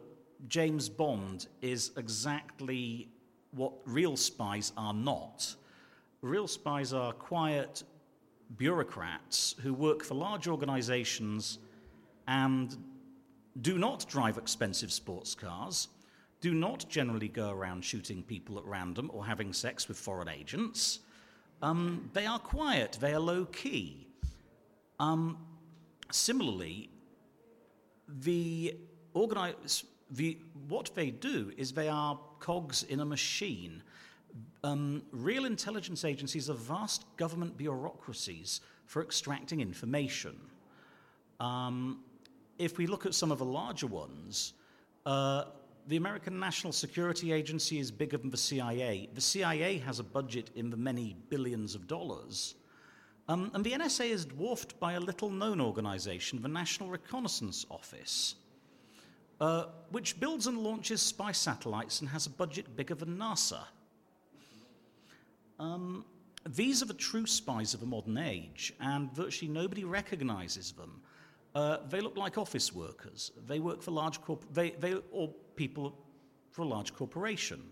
[0.48, 3.10] James Bond is exactly
[3.52, 5.56] what real spies are not.
[6.22, 7.84] Real spies are quiet
[8.58, 11.60] bureaucrats who work for large organizations
[12.28, 12.76] and
[13.62, 15.90] do not drive expensive sports cars
[16.42, 21.00] do not generally go around shooting people at random or having sex with foreign agents.
[21.62, 24.08] Um, they are quiet, they are low key.
[25.00, 25.38] Um,
[26.12, 26.90] similarly,
[28.08, 28.76] the
[29.14, 30.38] organize, the,
[30.70, 33.84] what they do is they are cogs in a machine.
[34.64, 40.40] Um, real intelligence agencies are vast government bureaucracies for extracting information.
[41.42, 42.00] Um,
[42.58, 44.54] if we look at some of the larger ones,
[45.06, 45.44] uh,
[45.90, 49.10] the American National Security Agency is bigger than the CIA.
[49.16, 52.54] The CIA has a budget in the many billions of dollars.
[53.28, 58.36] Um, and the NSA is dwarfed by a little known organization, the National Reconnaissance Office,
[59.42, 63.62] uh, which builds and launches spy satellites and has a budget bigger than NASA.
[65.60, 66.06] Um,
[66.48, 71.02] these are the true spies of the modern age, and virtually nobody recognizes them.
[71.56, 73.32] Uh, they look like office workers.
[73.48, 75.98] They work for large corp- they, they or people
[76.52, 77.64] for a large corporation.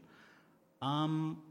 [0.82, 1.42] Um,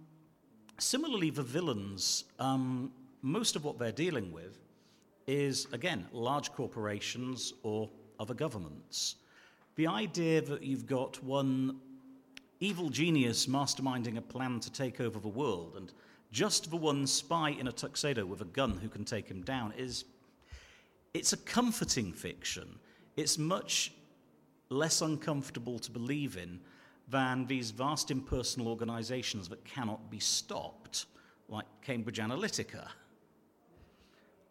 [0.78, 2.90] similarly, the villains, um,
[3.22, 4.58] most of what they're dealing with
[5.26, 9.16] is again large corporations or other governments.
[9.76, 11.78] The idea that you've got one
[12.60, 15.92] evil genius masterminding a plan to take over the world and
[16.32, 19.74] just the one spy in a tuxedo with a gun who can take him down
[19.76, 20.04] is
[21.16, 22.78] it's a comforting fiction.
[23.16, 23.90] It's much
[24.68, 26.60] less uncomfortable to believe in
[27.08, 31.06] than these vast impersonal organizations that cannot be stopped,
[31.48, 32.88] like Cambridge Analytica.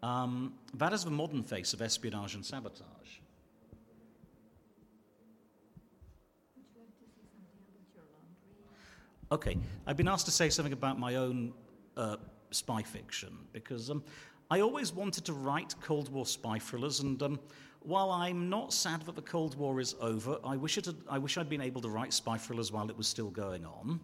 [0.01, 3.11] Um, that is the modern face of espionage and sabotage.
[9.31, 11.53] Okay, I've been asked to say something about my own
[11.95, 12.15] uh,
[12.49, 14.01] spy fiction because um,
[14.51, 17.39] I always wanted to write Cold War spy thrillers, and um,
[17.79, 21.17] while I'm not sad that the Cold War is over, I wish, it had, I
[21.17, 23.99] wish I'd been able to write spy thrillers while it was still going on.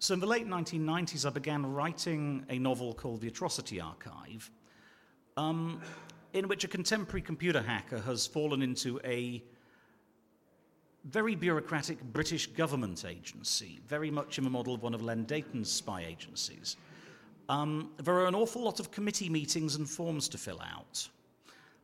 [0.00, 4.50] So in the late 1990s, I began writing a novel called The Atrocity Archive,
[5.36, 5.80] um,
[6.32, 9.42] in which a contemporary computer hacker has fallen into a
[11.04, 15.70] very bureaucratic British government agency, very much in the model of one of Len Deighton's
[15.70, 16.76] spy agencies.
[17.48, 21.08] Um, there are an awful lot of committee meetings and forms to fill out,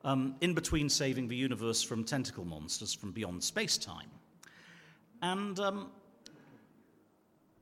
[0.04, 4.10] um, in between saving the universe from tentacle monsters from beyond space time.
[5.20, 5.90] And um,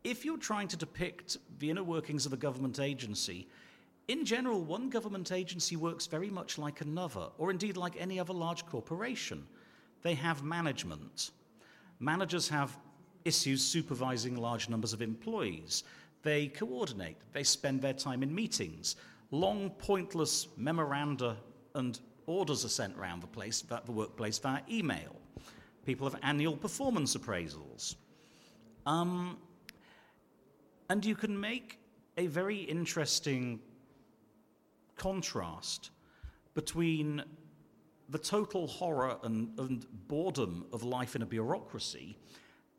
[0.05, 3.49] if you're trying to depict the inner workings of a government agency,
[4.07, 8.33] in general, one government agency works very much like another, or indeed like any other
[8.33, 9.45] large corporation.
[10.03, 11.33] They have management.
[11.99, 12.79] Managers have
[13.25, 15.83] issues supervising large numbers of employees.
[16.29, 18.97] They coordinate, they spend their time in meetings.
[19.31, 21.39] Long, pointless memoranda
[21.75, 25.17] and orders are sent around the place, the workplace via email.
[25.87, 27.95] People have annual performance appraisals.
[28.85, 29.39] Um,
[30.91, 31.79] and you can make
[32.19, 33.61] a very interesting
[34.97, 35.93] contrast
[36.53, 37.25] between
[38.11, 42.19] the total horror and, and, boredom of life in a bureaucracy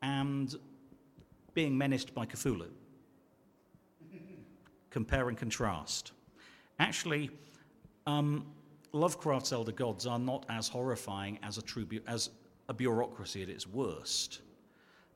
[0.02, 0.54] and
[1.52, 2.68] being menaced by Cthulhu
[4.90, 6.12] compare and contrast.
[6.78, 7.30] Actually,
[8.06, 8.44] um,
[8.92, 11.62] Lovecraft's elder gods are not as horrifying as a
[12.08, 12.30] as
[12.68, 14.40] a bureaucracy at its worst.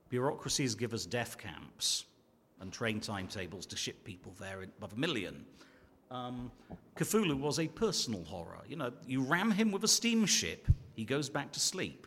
[0.09, 2.07] Bureaucracies give us death camps
[2.61, 5.45] and train timetables to ship people there above a million.
[6.11, 6.51] Um,
[6.97, 8.61] Cthulhu was a personal horror.
[8.69, 12.07] You know, you ram him with a steamship, he goes back to sleep.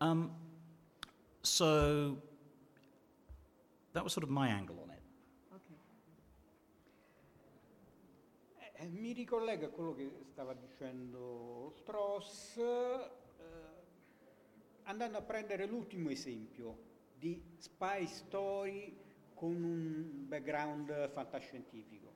[0.00, 0.30] Um,
[1.42, 2.16] so
[3.92, 5.02] That was sort of my angle on it.
[8.58, 13.42] Eh, eh, mi ricollega a quello che stava dicendo Strauss, eh,
[14.84, 18.96] andando a prendere l'ultimo esempio di spy story
[19.34, 22.08] con un background fantascientifico.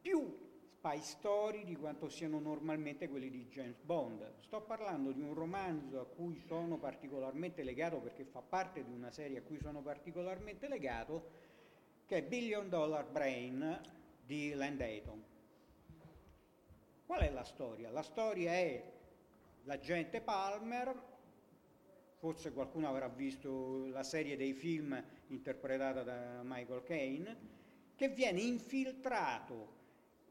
[0.00, 0.50] Più
[0.82, 4.32] paistori di quanto siano normalmente quelli di James Bond.
[4.40, 9.12] Sto parlando di un romanzo a cui sono particolarmente legato perché fa parte di una
[9.12, 11.30] serie a cui sono particolarmente legato,
[12.04, 13.80] che è Billion Dollar Brain
[14.26, 15.22] di Land Dayton.
[17.06, 17.88] Qual è la storia?
[17.92, 18.82] La storia è
[19.62, 21.00] l'agente Palmer,
[22.18, 27.36] forse qualcuno avrà visto la serie dei film interpretata da Michael Caine,
[27.94, 29.78] che viene infiltrato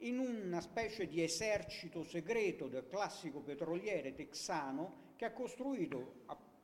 [0.02, 6.14] in una specie di esercito segreto del classico petroliere texano che ha costruito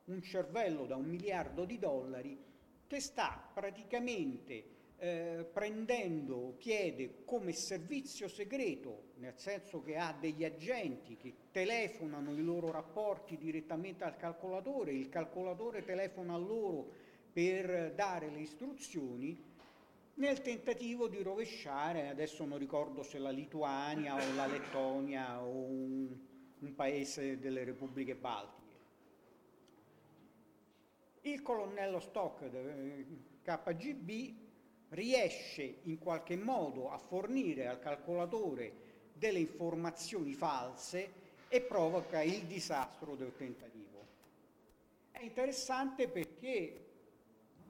[0.05, 2.37] un cervello da un miliardo di dollari
[2.87, 11.17] che sta praticamente eh, prendendo piede come servizio segreto, nel senso che ha degli agenti
[11.17, 16.89] che telefonano i loro rapporti direttamente al calcolatore, il calcolatore telefona a loro
[17.31, 19.55] per dare le istruzioni
[20.17, 26.07] nel tentativo di rovesciare, adesso non ricordo se la Lituania o la Lettonia o un,
[26.59, 28.55] un paese delle repubbliche baltiche.
[31.21, 33.05] Il colonnello Stock eh,
[33.43, 34.45] KGB
[34.89, 43.15] riesce in qualche modo a fornire al calcolatore delle informazioni false e provoca il disastro
[43.15, 43.75] del tentativo.
[45.11, 46.81] È interessante perché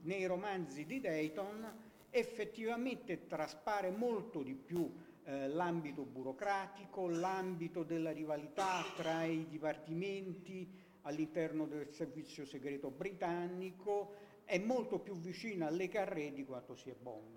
[0.03, 4.91] nei romanzi di Dayton effettivamente traspare molto di più
[5.23, 10.67] eh, l'ambito burocratico, l'ambito della rivalità tra i dipartimenti
[11.01, 17.35] all'interno del servizio segreto britannico, è molto più vicina alle carree di quanto sia Bond.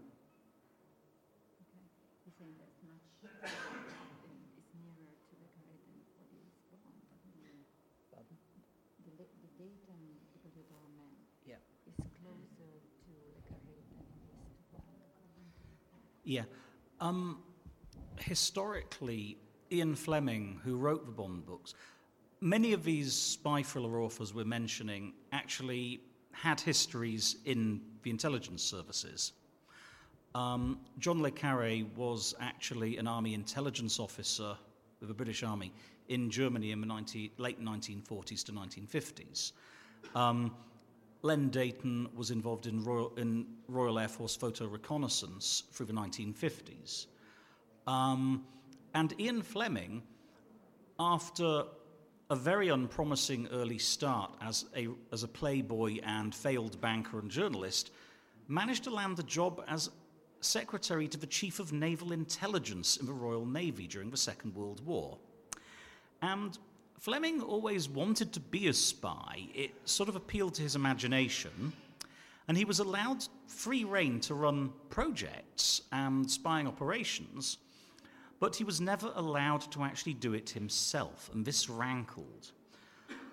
[2.29, 3.80] Okay.
[16.31, 16.45] Yeah.
[17.01, 17.43] Um,
[18.21, 19.37] historically,
[19.73, 21.75] Ian Fleming, who wrote the Bond books,
[22.41, 29.33] many of these spy thriller authors we're mentioning actually had histories in the intelligence services.
[30.37, 34.57] Um, John Le Carre was actually an army intelligence officer
[35.01, 35.73] with the British Army
[36.09, 39.51] in Germany in the 19, late 1940s to 1950s.
[40.15, 40.53] Um,
[41.23, 47.07] Len Deighton was involved in Royal, in Royal Air Force photo reconnaissance through the 1950s.
[47.87, 48.45] Um,
[48.95, 50.03] and Ian Fleming,
[50.99, 51.65] after
[52.31, 57.91] a very unpromising early start as a, as a playboy and failed banker and journalist,
[58.49, 59.91] managed to land a job as
[60.41, 64.85] secretary to the Chief of Naval Intelligence in the Royal Navy during the Second World
[64.87, 65.19] War.
[66.23, 66.57] And
[67.01, 69.49] Fleming always wanted to be a spy.
[69.55, 71.73] It sort of appealed to his imagination,
[72.47, 77.57] and he was allowed free rein to run projects and spying operations,
[78.39, 82.53] but he was never allowed to actually do it himself, and this rankled.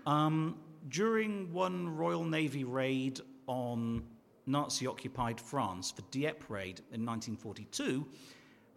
[0.06, 0.58] Um,
[0.88, 4.02] during one Royal Navy raid on
[4.46, 8.06] Nazi occupied France, the Dieppe raid in 1942,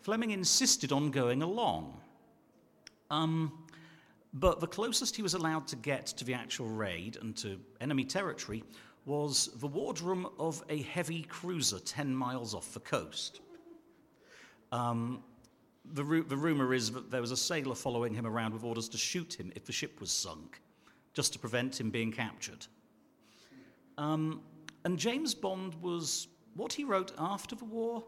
[0.00, 1.96] Fleming insisted on going along.
[3.12, 3.59] Um,
[4.32, 8.04] but the closest he was allowed to get to the actual raid and to enemy
[8.04, 8.62] territory
[9.04, 13.40] was the wardroom of a heavy cruiser 10 miles off the coast.
[14.70, 15.24] Um,
[15.84, 18.88] the, ru- the rumour is that there was a sailor following him around with orders
[18.90, 20.60] to shoot him if the ship was sunk,
[21.12, 22.66] just to prevent him being captured.
[23.98, 24.42] Um,
[24.84, 28.04] and James Bond was what he wrote after the war,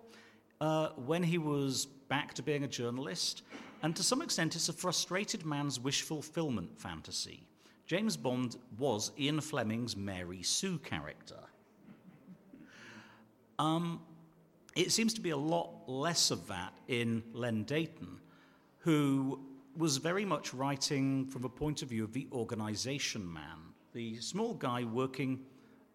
[0.61, 3.41] uh, when he was back to being a journalist,
[3.83, 7.47] and to some extent, it's a frustrated man's wish fulfillment fantasy.
[7.87, 11.41] James Bond was Ian Fleming's Mary Sue character.
[13.59, 13.99] Um,
[14.77, 18.21] it seems to be a lot less of that in Len Deighton,
[18.81, 19.41] who
[19.75, 23.57] was very much writing from a point of view of the organization man,
[23.95, 25.41] the small guy working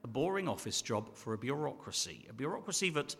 [0.03, 3.15] a boring office job for a bureaucracy, a bureaucracy that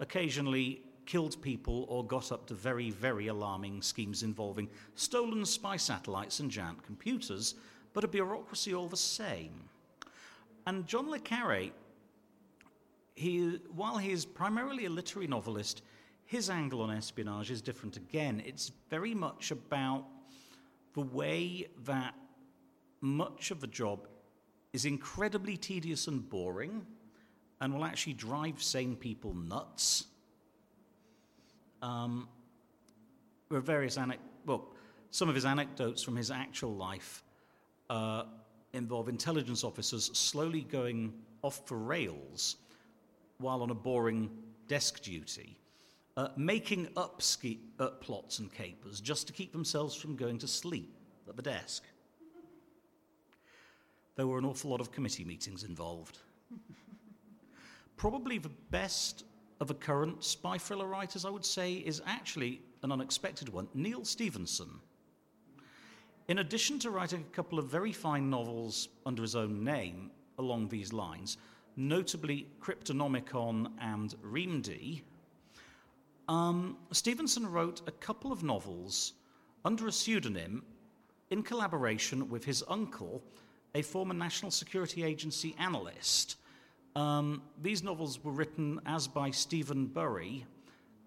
[0.00, 6.38] occasionally killed people, or got up to very, very alarming schemes involving stolen spy satellites
[6.38, 7.56] and giant computers,
[7.94, 9.68] but a bureaucracy all the same.
[10.68, 11.72] And John le Carre,
[13.16, 15.82] he, while he is primarily a literary novelist,
[16.26, 18.40] his angle on espionage is different again.
[18.46, 20.04] It's very much about
[20.94, 22.14] the way that
[23.00, 24.06] much of the job
[24.72, 26.86] is incredibly tedious and boring
[27.60, 30.04] and will actually drive sane people nuts
[31.82, 32.28] um,
[33.50, 34.64] were various anecdotes, well,
[35.10, 37.24] some of his anecdotes from his actual life
[37.88, 38.24] uh,
[38.72, 41.12] involve intelligence officers slowly going
[41.42, 42.56] off the rails
[43.38, 44.30] while on a boring
[44.68, 45.58] desk duty,
[46.16, 50.46] uh, making up ski- uh, plots and capers just to keep themselves from going to
[50.46, 50.94] sleep
[51.28, 51.82] at the desk.
[54.16, 56.18] There were an awful lot of committee meetings involved.
[57.96, 59.24] Probably the best
[59.60, 64.04] of a current spy thriller writers, I would say, is actually an unexpected one Neal
[64.04, 64.80] Stephenson.
[66.28, 70.68] In addition to writing a couple of very fine novels under his own name along
[70.68, 71.36] these lines,
[71.76, 75.02] notably Cryptonomicon and Reamde,
[76.28, 79.14] um, Stephenson wrote a couple of novels
[79.64, 80.62] under a pseudonym
[81.30, 83.22] in collaboration with his uncle,
[83.74, 86.36] a former National Security Agency analyst
[86.96, 90.44] um, these novels were written as by Stephen Bury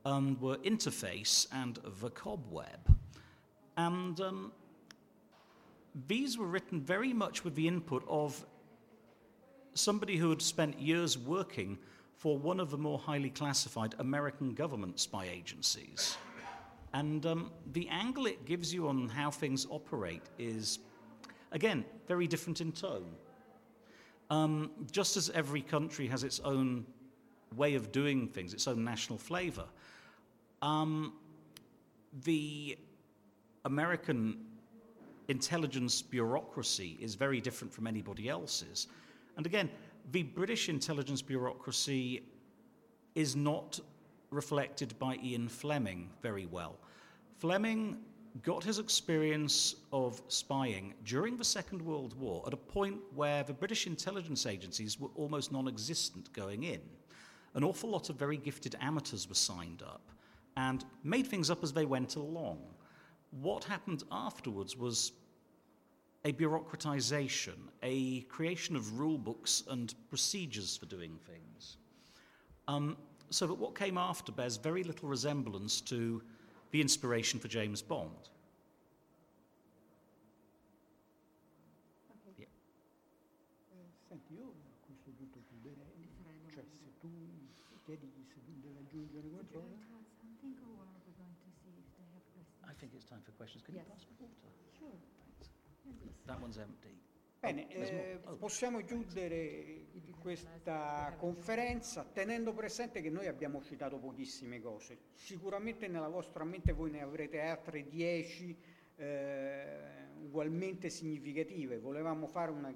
[0.06, 2.98] and um, were Interface and The Cobweb.
[3.78, 4.52] And um,
[6.08, 8.46] these were written very much with the input of
[9.74, 11.78] somebody who had spent years working
[12.18, 16.18] for one of the more highly classified American government spy agencies.
[16.94, 20.80] And um, the angle it gives you on how things operate is,
[21.52, 23.16] again, very different in tone.
[24.34, 26.88] Um, just as every country has its own
[27.56, 29.66] way of doing things, its own national flavor,
[30.64, 31.14] um,
[32.24, 32.76] the
[33.66, 34.40] American
[35.28, 38.88] intelligence bureaucracy is very different from anybody else's.
[39.38, 39.70] And again,
[40.12, 42.24] the British intelligence bureaucracy
[43.14, 43.80] is not
[44.32, 46.76] reflected by Ian Fleming very well.
[47.38, 48.00] Fleming
[48.42, 53.54] got his experience of spying during the Second World War at a point where the
[53.54, 56.80] British intelligence agencies were almost non existent going in.
[57.54, 60.02] An awful lot of very gifted amateurs were signed up
[60.58, 62.58] and made things up as they went along.
[63.42, 65.12] What happened afterwards was
[66.26, 67.54] a bureaucratization,
[67.84, 71.78] a creation of rule books and procedures for doing things.
[72.68, 72.98] Um,
[73.30, 76.22] so that what came after bears very little resemblance to
[76.74, 78.10] the inspiration for James Bond.
[92.66, 93.64] I think it's time for questions.
[93.66, 93.86] Can yes.
[93.88, 94.34] you pass the water?
[94.76, 94.98] Sure.
[95.40, 95.52] Thanks.
[96.26, 96.93] That one's empty.
[97.44, 99.88] Bene, eh, possiamo chiudere
[100.22, 104.98] questa conferenza tenendo presente che noi abbiamo citato pochissime cose.
[105.12, 108.58] Sicuramente nella vostra mente voi ne avrete altre dieci
[108.96, 111.80] eh, ugualmente significative.
[111.80, 112.74] Volevamo fare una,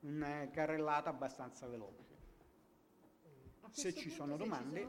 [0.00, 2.04] una carrellata abbastanza veloce.
[3.70, 4.80] Se ci sono domande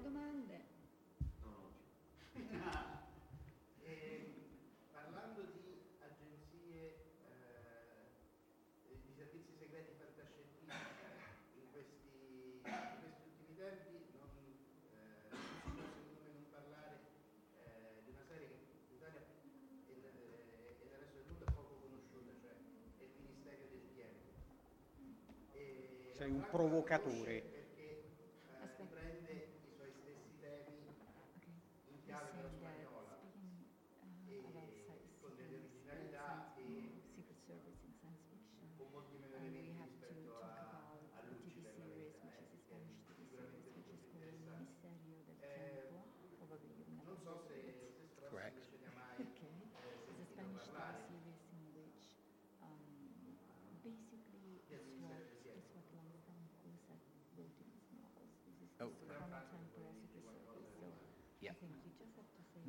[26.21, 27.60] sei un provocatore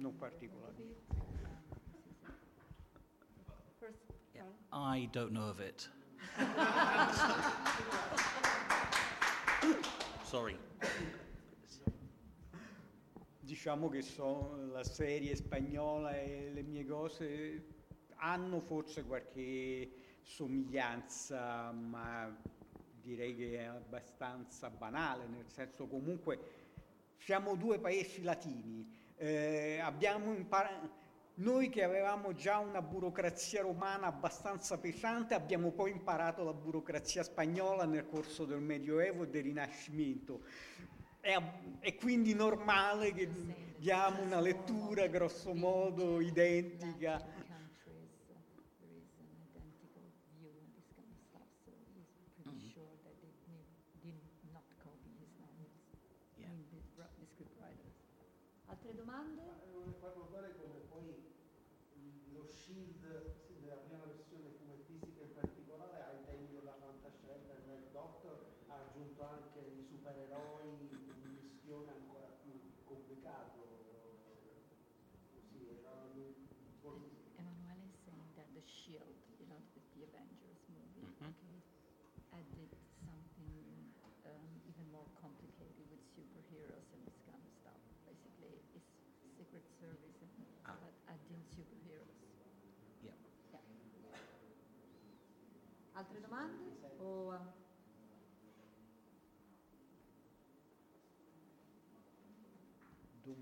[0.02, 0.68] non particular.
[4.34, 4.42] Yeah,
[4.72, 5.86] I don't know of it.
[10.24, 10.58] Sorry.
[13.44, 17.62] Diciamo che so, la serie spagnola e le mie cose
[18.16, 19.90] hanno forse qualche
[20.22, 22.34] somiglianza, ma
[23.00, 26.40] direi che è abbastanza banale, nel senso comunque
[27.18, 31.00] siamo due paesi latini, eh, abbiamo imparato
[31.34, 37.84] noi che avevamo già una burocrazia romana abbastanza pesante, abbiamo poi imparato la burocrazia spagnola
[37.86, 40.40] nel corso del Medioevo e del Rinascimento.
[41.20, 41.40] È,
[41.80, 43.28] è quindi normale che
[43.78, 47.24] diamo una lettura grosso modo identica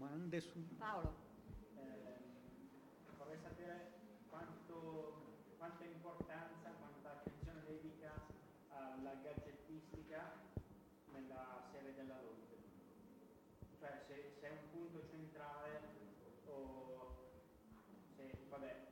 [0.01, 0.57] domande su...
[0.79, 1.13] Paolo.
[1.77, 2.25] Eh,
[3.19, 3.91] vorrei sapere
[4.31, 8.11] quanto, quanta importanza, quanta attenzione dedica
[8.71, 10.31] alla gadgettistica
[11.13, 12.57] nella serie della Lotte.
[13.79, 15.83] Cioè se, se, è un punto centrale
[16.47, 17.15] o
[18.17, 18.87] se, vabbè,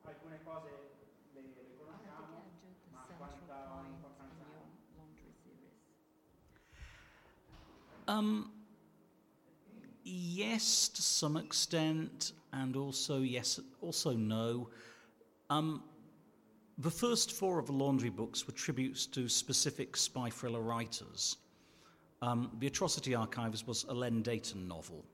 [0.00, 0.70] alcune cose
[1.34, 2.40] le, le conosciamo,
[2.90, 4.40] ma quanta importanza
[8.04, 8.18] ha?
[8.18, 8.51] Um,
[10.32, 14.68] yes, to some extent, and also yes, also no.
[15.50, 15.82] Um,
[16.78, 21.36] the first four of the Laundry books were tributes to specific spy thriller writers.
[22.22, 25.04] Um, the Atrocity Archives was a Len Deighton novel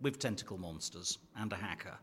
[0.00, 1.96] with tentacle monsters and a hacker.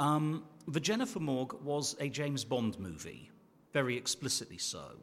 [0.00, 3.30] Um, the Jennifer Morgue was a James Bond movie,
[3.72, 4.98] very explicitly so.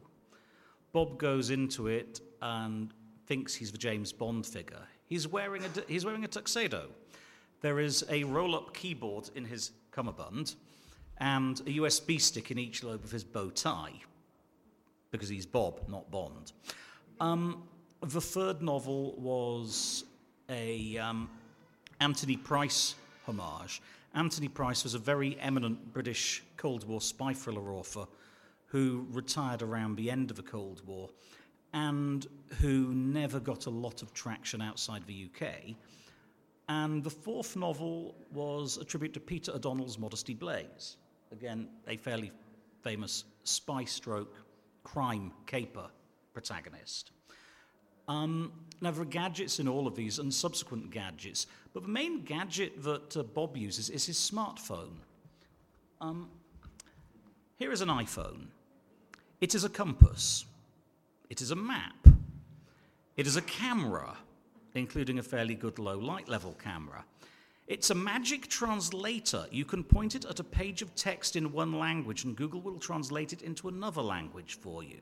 [0.92, 2.92] Bob goes into it and
[3.26, 4.86] thinks he's the James Bond figure.
[5.06, 6.88] He's wearing a, he's wearing a tuxedo.
[7.60, 10.54] There is a roll up keyboard in his cummerbund
[11.18, 13.92] and a USB stick in each lobe of his bow tie
[15.10, 16.52] because he's Bob, not Bond.
[17.20, 17.62] Um,
[18.02, 20.04] the third novel was
[20.48, 21.30] a um,
[22.00, 22.96] Anthony Price
[23.26, 23.80] homage.
[24.14, 28.06] Anthony Price was a very eminent British Cold War spy thriller author
[28.66, 31.08] who retired around the end of the Cold War
[31.74, 32.28] and
[32.60, 35.74] who never got a lot of traction outside the UK.
[36.68, 40.96] And the fourth novel was a tribute to Peter O'Donnell's Modesty Blaise.
[41.32, 42.30] Again, a fairly
[42.82, 44.36] famous spy stroke
[44.84, 45.90] crime caper
[46.32, 47.10] protagonist.
[48.06, 52.22] Um, now, there are gadgets in all of these and subsequent gadgets, but the main
[52.22, 54.98] gadget that uh, Bob uses is his smartphone.
[56.00, 56.28] Um,
[57.56, 58.46] here is an iPhone,
[59.40, 60.44] it is a compass.
[61.30, 62.06] It is a map.
[63.16, 64.16] It is a camera,
[64.74, 67.04] including a fairly good low light level camera.
[67.66, 69.46] It's a magic translator.
[69.50, 72.78] You can point it at a page of text in one language, and Google will
[72.78, 75.00] translate it into another language for you.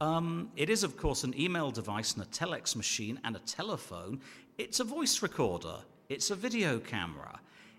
[0.00, 4.20] Um, it is, of course, an email device and a telex machine and a telephone.
[4.58, 5.76] It's a voice recorder.
[6.08, 7.38] It's a video camera.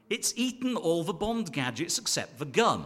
[0.10, 2.86] It's eaten all the Bond gadgets except the gun.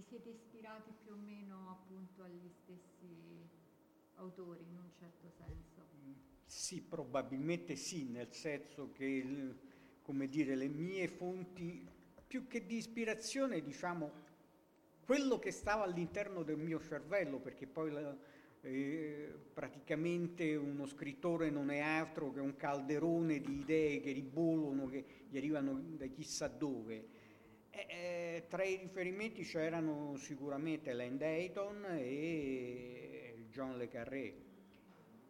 [0.00, 3.46] vi siete ispirati più o meno appunto agli stessi
[4.14, 5.88] autori in un certo senso?
[6.46, 9.54] Sì, probabilmente sì, nel senso che
[10.00, 11.86] come dire, le mie fonti,
[12.26, 14.10] più che di ispirazione, diciamo,
[15.04, 18.16] quello che stava all'interno del mio cervello, perché poi la,
[18.62, 25.04] eh, praticamente uno scrittore non è altro che un calderone di idee che ribolono, che
[25.28, 27.19] gli arrivano da chissà dove.
[27.70, 34.34] Eh, eh, tra i riferimenti c'erano sicuramente Len Dayton e John Le Carré.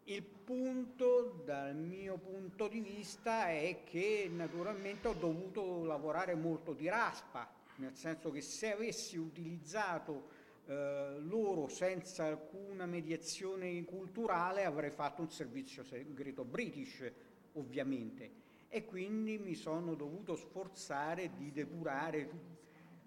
[0.04, 6.88] Il punto, dal mio punto di vista, è che naturalmente ho dovuto lavorare molto di
[6.88, 10.28] raspa, nel senso che se avessi utilizzato
[10.66, 17.08] eh, loro senza alcuna mediazione culturale avrei fatto un servizio segreto british,
[17.52, 18.38] ovviamente
[18.72, 22.30] e quindi mi sono dovuto sforzare di depurare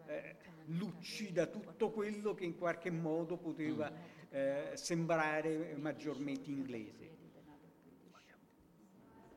[0.07, 0.35] eh,
[0.65, 3.89] Lucci da tutto quello che in qualche modo poteva
[4.29, 7.11] eh, sembrare maggiormente inglese.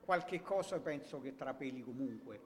[0.00, 2.40] Qualche cosa penso che trapeli comunque.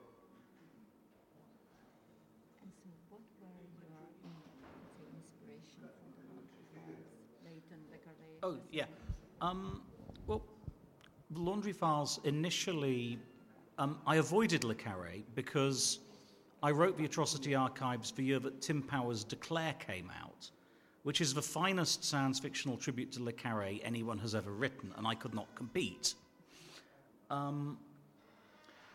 [8.43, 8.87] Oh, yeah.
[9.41, 9.83] Um,
[10.27, 10.41] well,
[11.31, 13.19] the Laundry Files initially
[13.81, 16.01] Um, I avoided Le Carre because
[16.63, 20.51] I wrote the Atrocity Archives the year that Tim Powers' Declare came out,
[21.03, 25.07] which is the finest science fictional tribute to Le Carre anyone has ever written, and
[25.07, 26.13] I could not compete.
[27.31, 27.79] Um,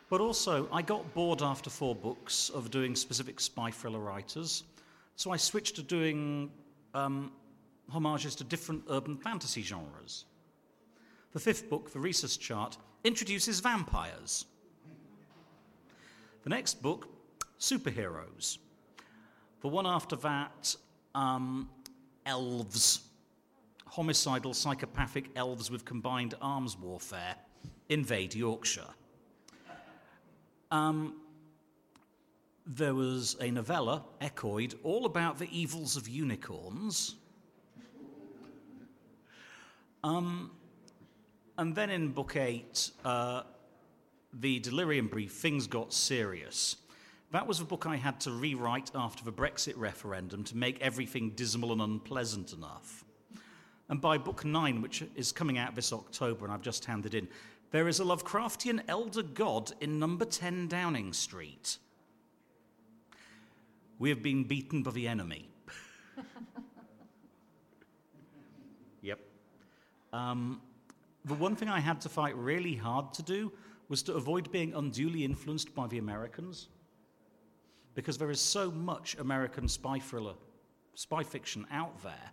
[0.07, 4.65] but also, I got bored after four books of doing specific spy thriller writers,
[5.15, 6.51] so I switched to doing
[6.93, 7.31] um,
[7.89, 10.25] homages to different urban fantasy genres.
[11.33, 14.45] The fifth book, The Rhesus Chart, introduces vampires.
[16.45, 17.07] The next book,
[17.59, 18.59] Superheroes.
[19.61, 20.75] The one after that,
[21.15, 21.71] um,
[22.25, 23.01] Elves.
[23.87, 27.35] Homicidal psychopathic elves with combined arms warfare
[27.89, 28.89] invade Yorkshire.
[30.69, 31.15] Um,
[32.67, 37.15] there was a novella, Equoid, all about the evils of unicorns.
[40.03, 40.51] Um,
[41.57, 43.43] and then in book eight, uh,
[44.39, 46.75] the delirium brief, things got serious.
[47.31, 51.31] That was a book I had to rewrite after the Brexit referendum to make everything
[51.31, 53.05] dismal and unpleasant enough.
[53.89, 57.27] And by book nine, which is coming out this October and I've just handed in,
[57.71, 61.77] there is a Lovecraftian elder god in number 10 Downing Street.
[63.99, 65.49] We have been beaten by the enemy.
[69.01, 69.19] yep.
[70.13, 70.61] Um,
[71.23, 73.51] the one thing I had to fight really hard to do
[73.89, 76.67] was to avoid being unduly influenced by the Americans,
[77.93, 80.33] because there is so much American spy thriller,
[80.95, 82.29] spy fiction out there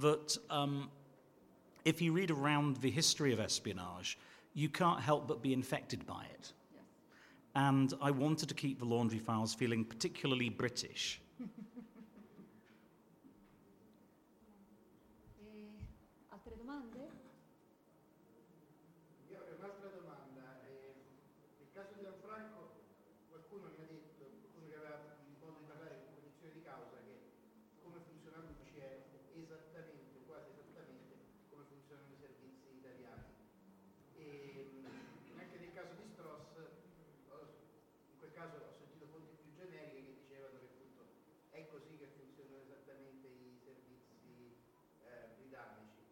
[0.00, 0.90] that um,
[1.84, 4.18] if you read around the history of espionage,
[4.52, 6.52] you can't help but be infected by it.
[6.74, 6.82] Yes.
[7.54, 11.20] And I wanted to keep the laundry files feeling particularly British.
[38.34, 41.00] caso ho sentito fonti più generiche che dicevano che appunto
[41.50, 44.58] è così che funzionano esattamente i servizi
[45.06, 46.02] eh, britannici.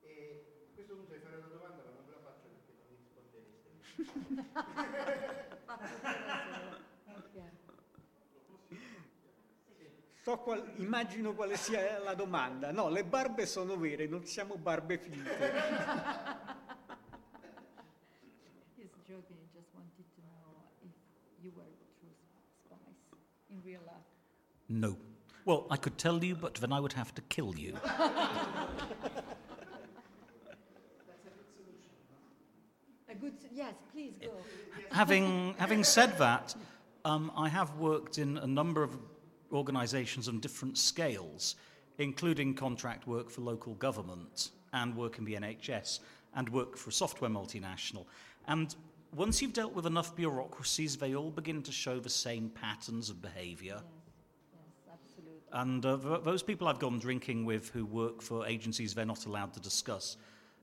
[0.00, 2.84] E a questo punto vi farò una domanda ma non ve la faccio perché non
[2.86, 2.96] mi
[3.96, 5.40] rispondereste.
[10.22, 12.70] So qual, immagino quale sia la domanda.
[12.70, 16.60] No, le barbe sono vere, non siamo barbe finte.
[21.42, 21.62] you were
[22.64, 23.18] spies
[23.50, 23.96] in real life?
[24.68, 24.96] No.
[25.44, 27.74] Well, I could tell you, but then I would have to kill you.
[33.08, 34.28] A good, yes, please go.
[34.92, 36.54] Having, having said that,
[37.04, 38.96] um, I have worked in a number of
[39.52, 41.56] organisations on different scales,
[41.98, 45.98] including contract work for local government and work in the NHS
[46.36, 48.06] and work for a software multinational.
[48.46, 48.74] And
[49.14, 53.20] once you've dealt with enough bureaucracies, they all begin to show the same patterns of
[53.20, 53.80] behavior.
[53.82, 54.94] Yes.
[54.94, 55.52] absolutely.
[55.52, 59.52] And uh, those people I've gone drinking with who work for agencies they're not allowed
[59.54, 60.16] to discuss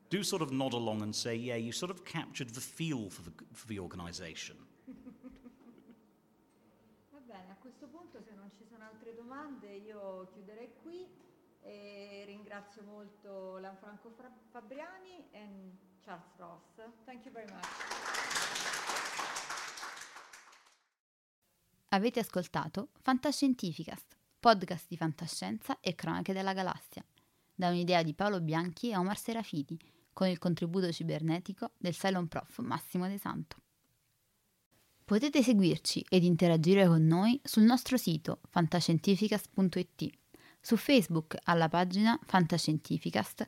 [0.10, 3.22] do sort of nod along and say, yeah, you sort of captured the feel for
[3.22, 4.56] the, for the organization.
[7.14, 11.08] Va bene, a questo punto se non ci sono altre domande io chiuderei qui
[11.62, 14.12] e ringrazio molto Lanfranco
[14.52, 15.28] Fabriani.
[15.34, 15.78] And...
[16.10, 16.89] Charles Ross.
[17.05, 17.64] Thank you very much.
[21.89, 27.05] Avete ascoltato Fantascientificast, podcast di fantascienza e cronache della galassia,
[27.53, 29.80] da un'idea di Paolo Bianchi e Omar Serafiti,
[30.12, 33.57] con il contributo cibernetico del Cylon Prof Massimo De Santo.
[35.05, 40.10] Potete seguirci ed interagire con noi sul nostro sito fantascientificast.it,
[40.60, 43.47] su Facebook alla pagina Fantascientificast,